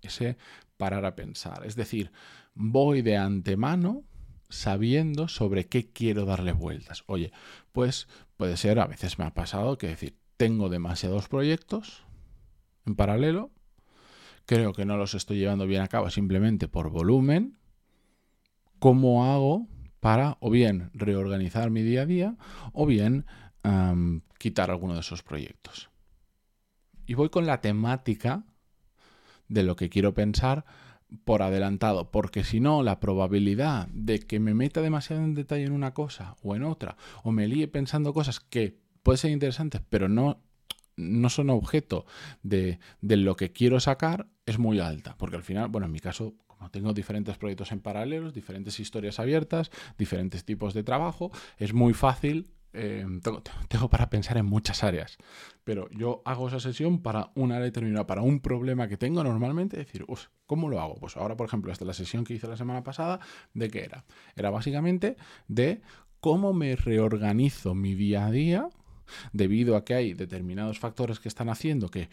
ese 0.00 0.38
parar 0.78 1.04
a 1.04 1.14
pensar. 1.14 1.66
Es 1.66 1.76
decir, 1.76 2.10
voy 2.54 3.02
de 3.02 3.18
antemano 3.18 4.04
sabiendo 4.48 5.28
sobre 5.28 5.66
qué 5.66 5.90
quiero 5.92 6.24
darle 6.24 6.52
vueltas. 6.52 7.04
Oye, 7.06 7.32
pues 7.72 8.08
puede 8.36 8.56
ser, 8.56 8.78
a 8.78 8.86
veces 8.86 9.18
me 9.18 9.24
ha 9.24 9.34
pasado 9.34 9.78
que 9.78 9.88
decir, 9.88 10.16
tengo 10.36 10.68
demasiados 10.68 11.28
proyectos 11.28 12.04
en 12.86 12.94
paralelo, 12.94 13.50
creo 14.46 14.72
que 14.72 14.86
no 14.86 14.96
los 14.96 15.14
estoy 15.14 15.38
llevando 15.38 15.66
bien 15.66 15.82
a 15.82 15.88
cabo 15.88 16.08
simplemente 16.10 16.68
por 16.68 16.90
volumen, 16.90 17.58
¿cómo 18.78 19.30
hago 19.30 19.66
para 20.00 20.38
o 20.40 20.50
bien 20.50 20.90
reorganizar 20.94 21.70
mi 21.70 21.82
día 21.82 22.02
a 22.02 22.06
día 22.06 22.36
o 22.72 22.86
bien 22.86 23.26
quitar 24.38 24.70
alguno 24.70 24.94
de 24.94 25.00
esos 25.00 25.22
proyectos? 25.22 25.90
Y 27.06 27.14
voy 27.14 27.28
con 27.28 27.46
la 27.46 27.60
temática 27.60 28.44
de 29.48 29.62
lo 29.62 29.76
que 29.76 29.90
quiero 29.90 30.14
pensar 30.14 30.64
por 31.24 31.42
adelantado, 31.42 32.10
porque 32.10 32.44
si 32.44 32.60
no, 32.60 32.82
la 32.82 33.00
probabilidad 33.00 33.88
de 33.88 34.20
que 34.20 34.40
me 34.40 34.54
meta 34.54 34.82
demasiado 34.82 35.22
en 35.22 35.34
detalle 35.34 35.64
en 35.64 35.72
una 35.72 35.94
cosa 35.94 36.36
o 36.42 36.54
en 36.54 36.64
otra, 36.64 36.96
o 37.22 37.32
me 37.32 37.48
líe 37.48 37.68
pensando 37.68 38.12
cosas 38.12 38.40
que 38.40 38.78
pueden 39.02 39.18
ser 39.18 39.30
interesantes, 39.30 39.80
pero 39.88 40.08
no, 40.08 40.40
no 40.96 41.30
son 41.30 41.50
objeto 41.50 42.04
de, 42.42 42.78
de 43.00 43.16
lo 43.16 43.36
que 43.36 43.52
quiero 43.52 43.80
sacar, 43.80 44.28
es 44.44 44.58
muy 44.58 44.80
alta, 44.80 45.16
porque 45.16 45.36
al 45.36 45.42
final, 45.42 45.68
bueno, 45.68 45.86
en 45.86 45.92
mi 45.92 46.00
caso, 46.00 46.34
como 46.46 46.70
tengo 46.70 46.92
diferentes 46.92 47.38
proyectos 47.38 47.72
en 47.72 47.80
paralelos, 47.80 48.34
diferentes 48.34 48.78
historias 48.80 49.18
abiertas, 49.18 49.70
diferentes 49.96 50.44
tipos 50.44 50.74
de 50.74 50.82
trabajo, 50.82 51.30
es 51.56 51.72
muy 51.72 51.94
fácil 51.94 52.48
Em, 52.80 53.20
tengo, 53.20 53.90
para 53.90 54.08
pensar 54.08 54.36
en 54.36 54.46
muchas 54.46 54.84
áreas, 54.84 55.18
pero 55.64 55.90
yo 55.90 56.22
hago 56.24 56.46
esa 56.46 56.60
sesión 56.60 57.02
para 57.02 57.32
una 57.34 57.56
área 57.56 57.64
determinada, 57.64 58.06
para 58.06 58.22
un 58.22 58.38
problema 58.38 58.86
que 58.86 58.96
tengo 58.96 59.24
normalmente, 59.24 59.76
decir, 59.76 60.06
¿cómo 60.46 60.68
lo 60.68 60.80
hago? 60.80 60.94
Pues 60.94 61.16
ahora, 61.16 61.36
por 61.36 61.48
ejemplo, 61.48 61.72
esta 61.72 61.84
la 61.84 61.92
sesión 61.92 62.22
que 62.22 62.34
hice 62.34 62.46
la 62.46 62.56
semana 62.56 62.84
pasada, 62.84 63.18
¿de 63.52 63.68
qué 63.68 63.82
era? 63.82 64.04
Era 64.36 64.50
básicamente 64.50 65.16
de 65.48 65.82
cómo 66.20 66.52
me 66.52 66.76
reorganizo 66.76 67.74
mi 67.74 67.96
día 67.96 68.26
a 68.26 68.30
día 68.30 68.68
debido 69.32 69.74
a 69.74 69.84
que 69.84 69.94
hay 69.94 70.14
determinados 70.14 70.78
factores 70.78 71.18
que 71.18 71.28
están 71.28 71.48
haciendo 71.48 71.88
que 71.88 72.10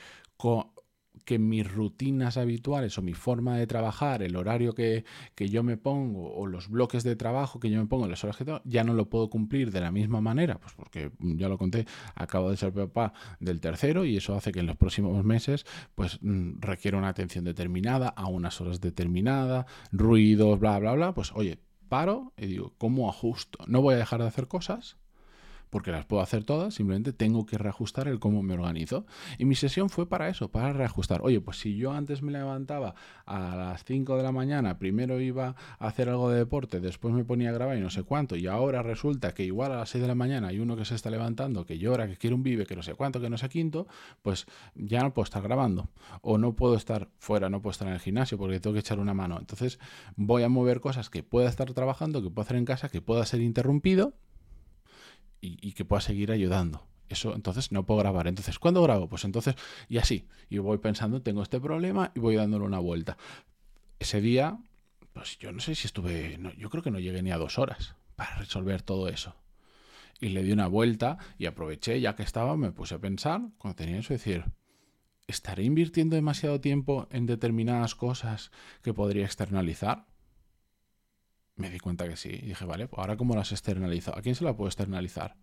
que 1.24 1.40
mis 1.40 1.72
rutinas 1.72 2.38
habituales 2.38 2.98
o 2.98 3.02
mi 3.02 3.14
forma 3.14 3.58
de 3.58 3.68
trabajar, 3.68 4.22
el 4.22 4.36
horario 4.36 4.74
que, 4.74 5.06
yo 5.38 5.64
me 5.64 5.78
pongo 5.78 6.34
o 6.34 6.48
los 6.48 6.70
bloques 6.70 7.04
de 7.04 7.16
trabajo 7.16 7.60
que 7.60 7.70
yo 7.70 7.80
me 7.80 7.88
pongo, 7.88 8.08
las 8.08 8.24
horas 8.24 8.38
que 8.38 8.46
tengo, 8.46 8.62
ya 8.66 8.84
no 8.84 8.94
lo 8.94 9.10
puedo 9.10 9.30
cumplir 9.30 9.72
de 9.72 9.82
la 9.82 9.92
misma 9.92 10.22
manera, 10.22 10.60
pues 10.60 10.74
porque 10.74 11.12
ya 11.20 11.48
lo 11.48 11.58
conté, 11.58 11.86
acabo 12.16 12.52
de 12.52 12.58
ser 12.58 12.74
papá 12.74 13.14
del 13.40 13.62
tercero 13.62 14.06
y 14.06 14.18
eso 14.18 14.36
hace 14.36 14.52
que 14.52 14.60
en 14.60 14.68
los 14.68 14.78
próximos 14.78 15.24
meses 15.24 15.66
pues 15.96 16.20
mm, 16.22 16.60
requiera 16.60 16.98
una 16.98 17.10
atención 17.10 17.46
determinada 17.46 18.10
a 18.10 18.28
unas 18.28 18.60
horas 18.62 18.82
determinadas, 18.82 19.66
ruidos, 19.92 20.60
bla, 20.60 20.80
bla, 20.80 20.94
bla, 20.94 21.14
pues 21.14 21.32
oye, 21.34 21.60
paro 21.88 22.34
y 22.38 22.48
digo, 22.48 22.74
¿cómo 22.78 23.10
ajusto? 23.10 23.60
No 23.68 23.82
voy 23.82 23.96
a 23.96 23.98
dejar 23.98 24.22
de 24.22 24.28
hacer 24.28 24.48
cosas, 24.48 24.98
porque 25.70 25.92
las 25.92 26.06
puedo 26.06 26.22
hacer 26.22 26.44
todas, 26.44 26.74
simplemente 26.74 27.14
tengo 27.14 27.46
que 27.46 27.58
reajustar 27.58 28.08
el 28.08 28.20
cómo 28.20 28.42
me 28.42 28.54
organizo. 28.54 29.06
Y 29.38 29.46
mi 29.46 29.56
sesión 29.56 29.90
fue 29.90 30.08
para 30.08 30.30
eso, 30.30 30.50
para 30.50 30.74
reajustar. 30.74 31.22
Oye, 31.24 31.42
pues 31.42 31.58
si 31.60 31.76
yo 31.76 31.92
antes 31.92 32.22
me 32.22 32.32
levantaba 32.32 32.96
a 33.26 33.56
las 33.56 33.84
5 33.84 34.18
de 34.18 34.24
la 34.24 34.32
mañana, 34.32 34.78
primero 34.78 35.20
iba 35.20 35.56
a 35.80 35.88
hacer 35.88 36.10
algo 36.10 36.30
de 36.30 36.40
deporte, 36.40 36.80
después 36.80 37.14
me 37.14 37.26
ponía 37.26 37.50
a 37.50 37.54
grabar 37.54 37.78
y 37.78 37.82
no 37.82 37.90
sé 37.90 38.04
cuánto, 38.04 38.36
y 38.36 38.48
ahora 38.48 38.84
resulta 38.84 39.34
que 39.34 39.44
igual 39.44 39.72
a 39.72 39.78
las 39.78 39.90
6 39.90 40.02
de 40.02 40.08
la 40.08 40.16
mañana 40.16 40.48
hay 40.50 40.60
uno 40.60 40.76
que 40.76 40.86
se 40.86 40.96
está 40.96 41.10
levantando, 41.10 41.66
que 41.66 41.78
llora, 41.78 42.08
que 42.08 42.18
quiere 42.18 42.36
un 42.36 42.44
vive, 42.44 42.66
que 42.66 42.76
no 42.76 42.84
sé 42.84 42.94
cuánto, 42.94 43.20
que 43.20 43.30
no 43.30 43.38
sé 43.38 43.50
quinto, 43.50 43.88
pues 44.22 44.46
ya 44.76 45.02
no 45.02 45.14
puedo 45.14 45.24
estar 45.24 45.42
grabando. 45.42 45.90
O 46.22 46.38
no 46.38 46.56
puedo 46.56 46.76
estar 46.76 47.10
fuera, 47.18 47.50
no 47.50 47.62
puedo 47.62 47.72
estar 47.72 47.88
en 47.88 47.94
el 47.94 48.00
gimnasio 48.00 48.38
porque 48.38 48.60
tengo 48.60 48.74
que 48.74 48.80
echar 48.80 49.00
una 49.00 49.14
mano. 49.14 49.38
Entonces 49.40 49.80
voy 50.16 50.44
a 50.44 50.50
mover 50.50 50.80
cosas 50.82 51.10
que 51.10 51.24
pueda 51.24 51.50
estar 51.50 51.72
trabajando, 51.74 52.22
que 52.22 52.30
pueda 52.30 52.46
hacer 52.46 52.58
en 52.58 52.66
casa, 52.66 52.90
que 52.90 53.02
pueda 53.02 53.26
ser 53.26 53.42
interrumpido 53.42 54.14
y, 55.46 55.72
que 55.74 55.86
pueda 55.86 56.02
seguir 56.02 56.32
ayudando. 56.32 56.88
Eso 57.10 57.36
entonces 57.36 57.72
no 57.72 57.86
puedo 57.86 58.00
grabar. 58.00 58.28
Entonces, 58.28 58.58
¿cuándo 58.60 58.82
grabo? 58.82 59.08
Pues 59.08 59.24
entonces, 59.26 59.56
y 59.88 59.98
así. 59.98 60.28
Y 60.50 60.58
voy 60.58 60.80
pensando, 60.80 61.22
tengo 61.22 61.44
este 61.44 61.60
problema 61.60 62.12
y 62.16 62.20
voy 62.20 62.36
dándole 62.36 62.66
una 62.66 62.80
vuelta. 62.80 63.18
Ese 64.00 64.22
día, 64.22 64.58
pues 65.14 65.38
yo 65.38 65.52
no 65.52 65.60
sé 65.60 65.76
si 65.76 65.88
estuve, 65.88 66.40
yo 66.58 66.70
creo 66.70 66.84
que 66.84 66.92
no 66.92 67.00
llegué 67.00 67.22
ni 67.22 67.32
a 67.32 67.38
dos 67.38 67.60
horas 67.60 67.96
para 68.16 68.36
resolver 68.38 68.82
todo 68.82 69.08
eso. 69.08 69.36
Y 70.20 70.30
le 70.30 70.44
di 70.44 70.52
una 70.52 70.68
vuelta 70.68 71.18
y 71.38 71.46
aproveché, 71.46 72.00
ya 72.00 72.16
que 72.16 72.24
estaba, 72.24 72.56
me 72.58 72.72
puse 72.72 72.96
a 72.96 73.00
pensar, 73.00 73.42
cuando 73.58 73.76
tenía 73.76 74.00
eso, 74.00 74.14
decir, 74.14 74.46
¿estaré 75.28 75.64
invirtiendo 75.64 76.16
demasiado 76.16 76.62
tiempo 76.62 77.08
en 77.12 77.26
determinadas 77.26 77.96
cosas 77.96 78.52
que 78.82 78.94
podría 78.94 79.26
externalizar? 79.26 80.06
Me 81.56 81.70
di 81.70 81.80
cuenta 81.80 82.08
que 82.08 82.18
sí. 82.18 82.30
Y 82.30 82.48
dije, 82.48 82.66
vale, 82.66 82.88
pues 82.88 83.00
ahora 83.00 83.18
cómo 83.18 83.36
las 83.36 83.52
externalizo. 83.52 84.16
¿A 84.16 84.22
quién 84.22 84.36
se 84.36 84.44
la 84.44 84.56
puedo 84.56 84.68
externalizar? 84.68 85.38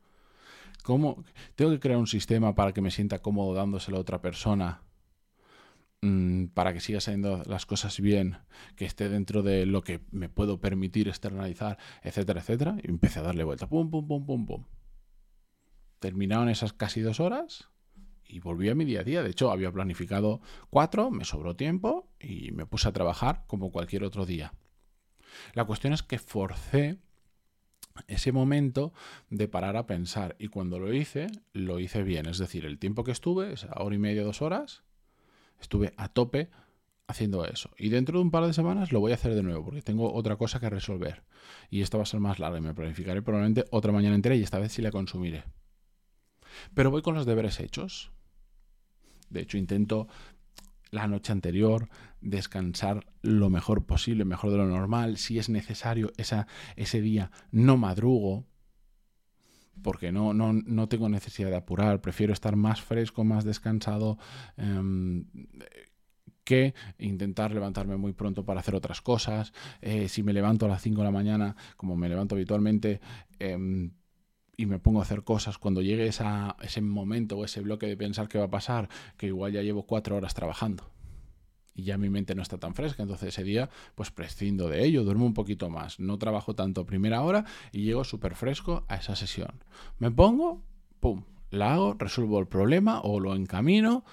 ¿Cómo? 0.83 1.25
¿Tengo 1.55 1.71
que 1.71 1.81
crear 1.81 1.99
un 1.99 2.07
sistema 2.07 2.55
para 2.55 2.73
que 2.73 2.81
me 2.81 2.91
sienta 2.91 3.21
cómodo 3.21 3.55
dándoselo 3.55 3.97
a 3.99 4.01
otra 4.01 4.21
persona? 4.21 4.83
Mm, 6.03 6.47
para 6.49 6.73
que 6.73 6.81
siga 6.81 7.01
saliendo 7.01 7.43
las 7.47 7.65
cosas 7.65 8.01
bien, 8.01 8.39
que 8.75 8.85
esté 8.85 9.09
dentro 9.09 9.43
de 9.43 9.67
lo 9.67 9.83
que 9.83 10.01
me 10.11 10.29
puedo 10.29 10.61
permitir 10.61 11.09
externalizar, 11.09 11.79
etcétera, 12.03 12.41
etcétera. 12.41 12.77
Y 12.83 12.91
empecé 12.91 13.21
a 13.21 13.23
darle 13.23 13.45
vuelta. 13.45 13.69
Pum, 13.69 13.91
pum, 13.91 14.07
pum, 14.07 14.27
pum, 14.27 14.47
pum. 14.47 14.65
Terminaron 16.01 16.49
esas 16.49 16.73
casi 16.73 17.01
dos 17.01 17.21
horas 17.21 17.69
y 18.27 18.41
volví 18.41 18.69
a 18.69 18.75
mi 18.75 18.85
día 18.85 19.01
a 19.01 19.05
día. 19.05 19.23
De 19.23 19.31
hecho, 19.31 19.53
había 19.53 19.71
planificado 19.71 20.41
cuatro, 20.71 21.11
me 21.11 21.25
sobró 21.25 21.55
tiempo 21.55 22.09
y 22.19 22.51
me 22.51 22.67
puse 22.67 22.89
a 22.89 22.93
trabajar 22.93 23.45
como 23.47 23.71
cualquier 23.71 24.03
otro 24.03 24.27
día. 24.27 24.53
La 25.55 25.65
cuestión 25.65 25.93
es 25.93 26.03
que 26.03 26.19
forcé 26.19 26.99
ese 28.07 28.33
momento 28.33 28.93
de 29.29 29.49
parar 29.49 29.77
a 29.77 29.87
pensar 29.87 30.37
y 30.39 30.49
cuando 30.49 30.79
lo 30.79 30.93
hice, 30.93 31.27
lo 31.53 31.79
hice 31.79 32.03
bien. 32.03 32.27
Es 32.27 32.39
decir, 32.39 32.65
el 32.65 32.79
tiempo 32.79 33.05
que 33.05 33.13
estuve, 33.13 33.53
esa 33.53 33.73
hora 33.77 33.95
y 33.95 33.99
media, 33.99 34.23
dos 34.23 34.43
horas, 34.43 34.83
estuve 35.61 35.93
a 35.97 36.09
tope 36.09 36.51
haciendo 37.07 37.45
eso. 37.45 37.71
Y 37.77 37.91
dentro 37.91 38.19
de 38.19 38.25
un 38.25 38.31
par 38.31 38.47
de 38.47 38.53
semanas 38.53 38.93
lo 38.93 39.01
voy 39.01 39.13
a 39.13 39.17
hacer 39.17 39.35
de 39.35 39.43
nuevo 39.43 39.65
porque 39.65 39.83
tengo 39.83 40.13
otra 40.13 40.37
cosa 40.37 40.61
que 40.61 40.71
resolver. 40.71 41.23
Y 41.71 41.83
esta 41.83 41.99
va 41.99 42.05
a 42.05 42.07
ser 42.07 42.21
más 42.21 42.39
larga 42.39 42.59
y 42.59 42.63
me 42.63 42.75
planificaré 42.75 43.23
probablemente 43.23 43.65
otra 43.71 43.93
mañana 43.93 44.15
entera 44.15 44.35
y 44.35 44.43
esta 44.43 44.59
vez 44.59 44.73
sí 44.73 44.83
la 44.83 44.91
consumiré. 44.91 45.45
Pero 46.75 46.91
voy 46.91 47.03
con 47.03 47.15
los 47.15 47.27
deberes 47.27 47.61
hechos. 47.61 48.11
De 49.31 49.41
hecho, 49.41 49.57
intento 49.57 50.09
la 50.93 51.09
noche 51.09 51.33
anterior, 51.33 51.89
descansar 52.21 53.07
lo 53.23 53.51
mejor 53.51 53.85
posible, 53.87 54.25
mejor 54.25 54.53
de 54.53 54.59
lo 54.59 54.69
normal. 54.69 55.17
Si 55.17 55.39
es 55.39 55.49
necesario 55.49 56.13
esa, 56.17 56.47
ese 56.77 57.01
día, 57.01 57.33
no 57.51 57.77
madrugo, 57.77 58.47
porque 59.83 60.13
no, 60.13 60.35
no, 60.35 60.53
no, 60.53 60.89
tengo 60.89 61.09
necesidad 61.09 61.49
de 61.49 61.57
apurar, 61.57 62.03
prefiero 62.03 62.33
estar 62.33 62.55
más 62.57 62.83
fresco, 62.83 63.25
más 63.25 63.45
descansado. 63.45 64.19
Em, 64.57 65.25
que 66.45 66.75
intentar 66.99 67.53
levantarme 67.53 67.97
muy 67.97 68.13
pronto 68.13 68.45
para 68.45 68.61
hacer 68.61 68.75
otras 68.75 69.01
cosas. 69.01 69.53
Eh, 69.81 70.09
si 70.09 70.23
me 70.25 70.33
levanto 70.33 70.67
a 70.67 70.69
las 70.69 70.83
5 70.83 70.99
de 70.99 71.05
la 71.05 71.11
mañana, 71.13 71.57
como 71.77 71.97
me 71.97 72.09
levanto 72.09 72.35
habitualmente, 72.35 73.01
em, 73.39 73.93
y 74.57 74.67
me 74.67 74.79
pongo 74.79 75.01
a 75.01 75.03
hacer 75.03 75.25
cosas, 75.25 75.59
cuando 75.59 75.83
llegue 75.83 76.07
esa, 76.07 76.57
ese 76.63 76.81
momento 76.81 77.39
o 77.39 77.45
ese 77.45 77.61
bloque 77.61 77.87
de 77.87 77.97
pensar 77.97 78.29
qué 78.29 78.39
va 78.39 78.45
a 78.45 78.51
pasar, 78.51 78.89
que 79.17 79.27
igual 79.27 79.53
ya 79.53 79.63
llevo 79.63 79.85
cuatro 79.85 80.17
horas 80.17 80.35
trabajando 80.35 80.93
y 81.75 81.85
ya 81.85 81.99
mi 81.99 82.11
mente 82.11 82.35
no 82.35 82.43
está 82.43 82.59
tan 82.59 82.75
fresca, 82.75 83.03
entonces 83.03 83.29
ese 83.29 83.45
día 83.45 83.71
pues 83.95 84.11
prescindo 84.11 84.69
de 84.69 84.85
ello, 84.85 85.05
duermo 85.05 85.27
un 85.27 85.35
poquito 85.35 85.71
más, 85.71 85.99
no 86.01 86.19
trabajo 86.19 86.55
tanto 86.55 86.87
primera 86.87 87.23
hora 87.23 87.45
y 87.73 87.83
llego 87.83 88.05
súper 88.05 88.35
fresco 88.35 88.85
a 88.89 88.97
esa 88.97 89.17
sesión. 89.17 89.65
Me 89.99 90.11
pongo, 90.11 90.63
pum, 91.01 91.25
la 91.51 91.75
hago, 91.75 91.95
resuelvo 91.95 92.39
el 92.41 92.47
problema 92.47 93.01
o 93.01 93.21
lo 93.21 93.35
encamino 93.35 94.05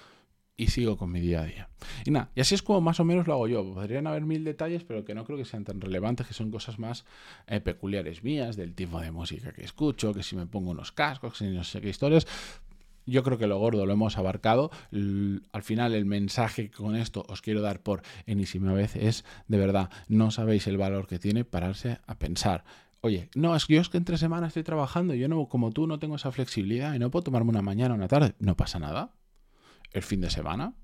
y 0.60 0.66
sigo 0.66 0.98
con 0.98 1.10
mi 1.10 1.20
día 1.20 1.40
a 1.40 1.46
día. 1.46 1.68
Y 2.04 2.10
nada, 2.10 2.30
y 2.34 2.42
así 2.42 2.54
es 2.54 2.62
como 2.62 2.82
más 2.82 3.00
o 3.00 3.04
menos 3.04 3.26
lo 3.26 3.32
hago 3.32 3.48
yo. 3.48 3.64
Podrían 3.72 4.06
haber 4.06 4.26
mil 4.26 4.44
detalles, 4.44 4.84
pero 4.84 5.06
que 5.06 5.14
no 5.14 5.24
creo 5.24 5.38
que 5.38 5.46
sean 5.46 5.64
tan 5.64 5.80
relevantes, 5.80 6.26
que 6.26 6.34
son 6.34 6.50
cosas 6.50 6.78
más 6.78 7.06
eh, 7.46 7.60
peculiares 7.60 8.22
mías, 8.22 8.56
del 8.56 8.74
tipo 8.74 9.00
de 9.00 9.10
música 9.10 9.52
que 9.52 9.64
escucho, 9.64 10.12
que 10.12 10.22
si 10.22 10.36
me 10.36 10.46
pongo 10.46 10.72
unos 10.72 10.92
cascos, 10.92 11.32
que 11.32 11.38
si 11.38 11.50
no 11.50 11.64
sé 11.64 11.80
qué 11.80 11.88
historias. 11.88 12.26
Yo 13.06 13.22
creo 13.22 13.38
que 13.38 13.46
lo 13.46 13.58
gordo 13.58 13.86
lo 13.86 13.92
hemos 13.94 14.18
abarcado. 14.18 14.70
al 14.92 15.62
final 15.62 15.94
el 15.94 16.04
mensaje 16.04 16.68
que 16.68 16.76
con 16.76 16.94
esto 16.94 17.24
os 17.26 17.40
quiero 17.40 17.62
dar 17.62 17.82
por 17.82 18.02
enésima 18.26 18.74
vez 18.74 18.96
es, 18.96 19.24
de 19.48 19.56
verdad, 19.56 19.88
no 20.08 20.30
sabéis 20.30 20.66
el 20.66 20.76
valor 20.76 21.06
que 21.06 21.18
tiene 21.18 21.46
pararse 21.46 22.00
a 22.06 22.18
pensar. 22.18 22.64
Oye, 23.00 23.30
no, 23.34 23.56
es 23.56 23.64
que 23.64 23.76
yo 23.76 23.80
es 23.80 23.88
que 23.88 23.96
entre 23.96 24.18
semanas 24.18 24.48
estoy 24.48 24.62
trabajando, 24.62 25.14
yo 25.14 25.26
no, 25.26 25.46
como 25.46 25.70
tú, 25.70 25.86
no 25.86 25.98
tengo 25.98 26.16
esa 26.16 26.30
flexibilidad 26.30 26.92
y 26.92 26.98
no 26.98 27.10
puedo 27.10 27.24
tomarme 27.24 27.48
una 27.48 27.62
mañana 27.62 27.94
o 27.94 27.96
una 27.96 28.08
tarde. 28.08 28.34
No 28.38 28.56
pasa 28.56 28.78
nada 28.78 29.10
el 29.92 30.02
fin 30.02 30.20
de 30.20 30.30
semana. 30.30 30.74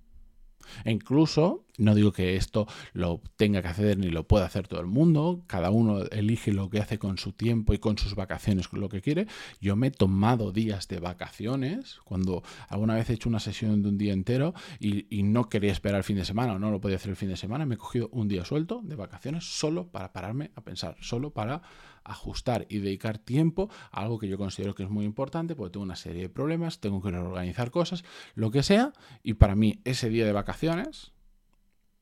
E 0.85 0.91
incluso, 0.91 1.66
no 1.79 1.95
digo 1.95 2.13
que 2.13 2.37
esto 2.37 2.67
lo 2.93 3.21
tenga 3.37 3.63
que 3.63 3.69
hacer 3.69 3.99
ni 3.99 4.09
lo 4.09 4.27
pueda 4.27 4.47
hacer 4.47 4.69
todo 4.69 4.81
el 4.81 4.87
mundo, 4.87 5.43
cada 5.47 5.71
uno 5.71 6.05
elige 6.11 6.53
lo 6.53 6.71
que 6.71 6.81
hace 6.81 6.99
con 6.99 7.19
su 7.19 7.33
tiempo 7.33 7.75
y 7.75 7.79
con 7.79 7.99
sus 7.99 8.15
vacaciones, 8.15 8.73
lo 8.73 8.89
que 8.89 9.01
quiere. 9.01 9.27
Yo 9.61 9.77
me 9.77 9.89
he 9.89 9.91
tomado 9.91 10.53
días 10.53 10.89
de 10.89 11.01
vacaciones, 11.01 11.99
cuando 12.05 12.43
alguna 12.69 12.95
vez 12.95 13.11
he 13.11 13.15
hecho 13.15 13.29
una 13.29 13.41
sesión 13.41 13.83
de 13.83 13.89
un 13.89 13.99
día 13.99 14.13
entero 14.13 14.55
y, 14.79 15.07
no 15.27 15.49
quería 15.49 15.73
esperar 15.73 15.99
el 15.99 16.05
fin 16.05 16.17
de 16.17 16.25
semana 16.25 16.53
o 16.53 16.59
no 16.59 16.71
lo 16.71 16.81
podía 16.81 16.97
hacer 16.97 17.11
el 17.11 17.17
fin 17.17 17.29
de 17.29 17.37
semana, 17.37 17.67
me 17.67 17.75
he 17.75 17.79
cogido 17.79 18.09
un 18.13 18.29
día 18.29 18.45
suelto 18.45 18.81
de 18.85 18.95
vacaciones 18.95 19.45
solo 19.45 19.89
para 19.89 20.13
pararme 20.13 20.53
a 20.55 20.61
pensar, 20.61 20.97
solo 21.01 21.31
para 21.31 21.63
ajustar 22.05 22.67
y 22.69 22.79
dedicar 22.79 23.19
tiempo 23.19 23.69
a 23.91 24.03
algo 24.03 24.19
que 24.19 24.29
yo 24.29 24.39
considero 24.39 24.75
que 24.75 24.85
es 24.85 24.91
muy 24.91 25.05
importante, 25.05 25.57
porque 25.57 25.73
tengo 25.73 25.85
una 25.85 25.97
serie 25.97 26.23
de 26.23 26.29
problemas, 26.29 26.79
tengo 26.81 27.03
que 27.03 27.11
reorganizar 27.11 27.71
cosas, 27.73 28.05
lo 28.35 28.51
que 28.53 28.63
sea, 28.63 28.93
y 29.25 29.35
para 29.35 29.57
mí 29.57 29.81
ese 29.85 30.09
día 30.09 30.25
de 30.25 30.33
vacaciones 30.33 31.13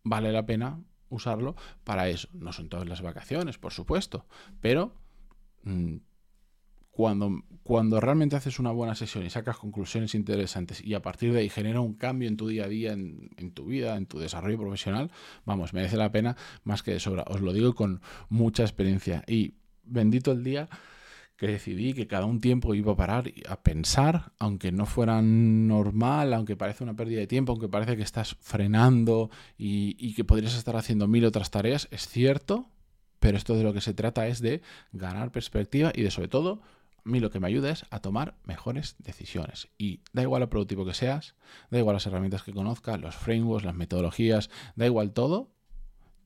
vale 0.04 0.30
la 0.30 0.46
pena 0.46 0.80
usarlo 1.08 1.56
para 1.82 2.08
eso. 2.08 2.28
No 2.32 2.52
son 2.52 2.68
todas 2.68 2.88
las 2.88 3.02
vacaciones, 3.02 3.58
por 3.58 3.72
supuesto, 3.72 4.26
pero 4.60 4.94
mm, 5.64 5.96
cuando, 6.90 7.42
cuando 7.64 8.00
realmente 8.00 8.36
haces 8.36 8.58
una 8.58 8.70
buena 8.70 8.94
sesión 8.94 9.26
y 9.26 9.30
sacas 9.30 9.56
conclusiones 9.56 10.14
interesantes 10.14 10.82
y 10.84 10.94
a 10.94 11.02
partir 11.02 11.32
de 11.32 11.40
ahí 11.40 11.48
genera 11.48 11.80
un 11.80 11.94
cambio 11.94 12.28
en 12.28 12.36
tu 12.36 12.46
día 12.46 12.64
a 12.64 12.68
día, 12.68 12.92
en, 12.92 13.30
en, 13.36 13.50
tu 13.50 13.66
vida, 13.66 13.96
en 13.96 14.06
tu 14.06 14.18
desarrollo 14.18 14.58
profesional, 14.58 15.10
vamos, 15.44 15.72
merece 15.72 15.96
la 15.96 16.12
pena 16.12 16.36
más 16.62 16.82
que 16.82 16.92
de 16.92 17.00
sobra. 17.00 17.24
Os 17.26 17.40
lo 17.40 17.52
digo 17.52 17.74
con 17.74 18.00
mucha 18.28 18.62
experiencia. 18.62 19.24
Y 19.26 19.54
bendito 19.82 20.32
el 20.32 20.44
día 20.44 20.68
que 21.36 21.48
decidí 21.48 21.94
que 21.94 22.06
cada 22.06 22.26
un 22.26 22.40
tiempo 22.40 22.74
iba 22.74 22.92
a 22.92 22.96
parar 22.96 23.32
a 23.48 23.62
pensar, 23.62 24.32
aunque 24.38 24.70
no 24.70 24.86
fuera 24.86 25.20
normal, 25.20 26.32
aunque 26.32 26.56
parece 26.56 26.84
una 26.84 26.94
pérdida 26.94 27.20
de 27.20 27.26
tiempo, 27.26 27.52
aunque 27.52 27.68
parece 27.68 27.96
que 27.96 28.02
estás 28.02 28.36
frenando 28.40 29.30
y, 29.58 30.14
que 30.14 30.24
podrías 30.24 30.54
estar 30.54 30.76
haciendo 30.76 31.08
mil 31.08 31.24
otras 31.24 31.50
tareas, 31.50 31.88
es 31.90 32.06
cierto, 32.06 32.68
pero 33.18 33.36
esto 33.36 33.56
de 33.56 33.64
lo 33.64 33.72
que 33.72 33.80
se 33.80 33.94
trata 33.94 34.28
es 34.28 34.40
de 34.40 34.62
ganar 34.92 35.32
perspectiva 35.32 35.92
y 35.94 36.02
de 36.02 36.10
sobre 36.12 36.28
todo, 36.28 36.62
a 37.04 37.08
mí 37.08 37.18
lo 37.18 37.30
que 37.30 37.40
me 37.40 37.48
ayuda 37.48 37.70
es 37.70 37.84
a 37.90 37.98
tomar 37.98 38.36
mejores 38.44 38.94
decisiones. 38.98 39.68
Y 39.76 40.00
da 40.12 40.22
igual 40.22 40.40
lo 40.40 40.50
productivo 40.50 40.86
que 40.86 40.94
seas, 40.94 41.34
da 41.70 41.78
igual 41.78 41.94
las 41.94 42.06
herramientas 42.06 42.44
que 42.44 42.52
conozcas, 42.52 43.00
los 43.00 43.16
frameworks, 43.16 43.64
las 43.64 43.74
metodologías, 43.74 44.50
da 44.76 44.86
igual 44.86 45.12
todo, 45.12 45.50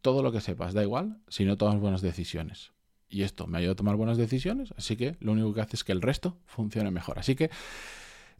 todo 0.02 0.22
lo 0.22 0.32
que 0.32 0.40
sepas, 0.40 0.74
da 0.74 0.82
igual 0.82 1.18
si 1.28 1.44
no 1.44 1.56
tomas 1.56 1.80
buenas 1.80 2.02
decisiones 2.02 2.72
y 3.08 3.22
esto 3.22 3.46
me 3.46 3.58
ayuda 3.58 3.72
a 3.72 3.76
tomar 3.76 3.96
buenas 3.96 4.18
decisiones, 4.18 4.72
así 4.76 4.96
que 4.96 5.16
lo 5.20 5.32
único 5.32 5.54
que 5.54 5.60
hace 5.60 5.76
es 5.76 5.84
que 5.84 5.92
el 5.92 6.02
resto 6.02 6.36
funcione 6.46 6.90
mejor. 6.90 7.18
Así 7.18 7.34
que 7.34 7.50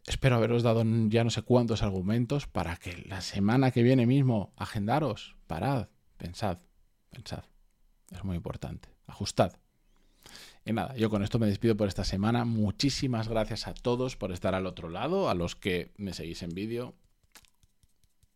espero 0.05 0.35
haberos 0.35 0.63
dado 0.63 0.83
ya 1.07 1.23
no 1.23 1.29
sé 1.29 1.41
cuántos 1.41 1.83
argumentos 1.83 2.47
para 2.47 2.75
que 2.77 3.03
la 3.07 3.21
semana 3.21 3.71
que 3.71 3.83
viene 3.83 4.05
mismo 4.05 4.53
agendaros, 4.57 5.35
parad, 5.47 5.87
pensad, 6.17 6.59
pensad. 7.09 7.43
Es 8.11 8.23
muy 8.23 8.35
importante. 8.35 8.89
Ajustad. 9.07 9.53
Y 10.65 10.73
nada, 10.73 10.95
yo 10.95 11.09
con 11.09 11.23
esto 11.23 11.39
me 11.39 11.47
despido 11.47 11.75
por 11.75 11.87
esta 11.87 12.03
semana. 12.03 12.45
Muchísimas 12.45 13.27
gracias 13.27 13.67
a 13.67 13.73
todos 13.73 14.15
por 14.15 14.31
estar 14.31 14.53
al 14.53 14.67
otro 14.67 14.89
lado, 14.89 15.29
a 15.29 15.33
los 15.33 15.55
que 15.55 15.91
me 15.97 16.13
seguís 16.13 16.43
en 16.43 16.51
vídeo. 16.51 16.95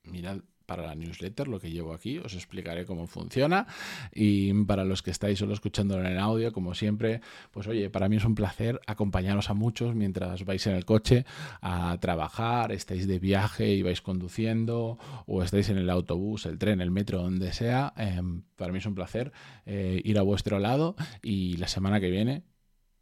Mirad 0.04 0.40
para 0.66 0.86
la 0.86 0.96
newsletter, 0.96 1.48
lo 1.48 1.60
que 1.60 1.72
llevo 1.72 1.94
aquí, 1.94 2.18
os 2.20 2.34
explicaré 2.34 2.86
cómo 2.86 3.08
funciona. 3.08 3.68
Y 4.14 4.54
para 4.66 4.86
los 4.86 5.02
que 5.02 5.12
estáis 5.12 5.40
solo 5.40 5.54
escuchándolo 5.54 6.08
en 6.08 6.18
audio, 6.18 6.52
como 6.54 6.74
siempre, 6.74 7.22
pues 7.52 7.68
oye, 7.68 7.90
para 7.90 8.10
mí 8.10 8.18
es 8.18 8.26
un 8.26 8.36
placer 8.36 8.80
acompañaros 8.88 9.50
a 9.50 9.54
muchos 9.54 9.96
mientras 9.96 10.46
vais 10.46 10.66
en 10.68 10.76
el 10.76 10.86
coche 10.86 11.26
a 11.62 11.98
trabajar, 12.00 12.72
estáis 12.72 13.08
de 13.08 13.20
viaje 13.20 13.74
y 13.74 13.82
vais 13.82 14.02
conduciendo, 14.02 14.98
o 15.26 15.44
estáis 15.44 15.70
en 15.70 15.78
el 15.78 15.90
autobús, 15.90 16.46
el 16.46 16.58
tren, 16.58 16.82
el 16.82 16.92
metro, 16.92 17.22
donde 17.22 17.54
sea. 17.54 17.94
Em, 17.98 18.44
para 18.56 18.72
mí 18.72 18.80
es 18.80 18.86
un 18.86 18.96
placer 18.96 19.32
eh, 19.66 20.02
ir 20.04 20.18
a 20.18 20.22
vuestro 20.22 20.60
lado 20.60 20.96
y 21.22 21.58
la 21.58 21.68
semana 21.68 22.00
que 22.00 22.10
viene 22.10 22.44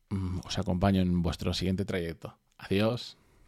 mm, 0.10 0.40
os 0.46 0.58
acompaño 0.58 1.02
en 1.02 1.22
vuestro 1.22 1.54
siguiente 1.54 1.86
trayecto. 1.86 2.38
Adiós. 2.58 3.21